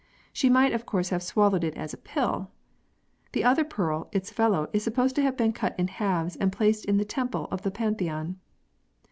She 0.33 0.49
might 0.49 0.71
of 0.73 0.87
course 0.87 1.09
have 1.09 1.21
swallowed 1.21 1.63
it 1.63 1.77
as 1.77 1.93
a 1.93 1.97
pill! 1.97 2.49
The 3.33 3.43
other 3.43 3.63
pearl, 3.63 4.09
its 4.11 4.31
fellow, 4.31 4.67
is 4.73 4.81
supposed 4.83 5.13
to 5.17 5.21
have 5.21 5.37
been 5.37 5.53
cut 5.53 5.75
in 5.77 5.89
halves 5.89 6.35
and 6.37 6.51
placed 6.51 6.85
in 6.85 6.97
the 6.97 7.05
temple 7.05 7.47
of 7.51 7.61
the 7.61 7.69
Pantheon. 7.69 8.39